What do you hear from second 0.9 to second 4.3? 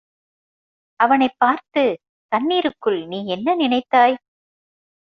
அவனைப் பார்த்து, தண்ணிருக்குள் நீ என்ன நினைத்தாய்?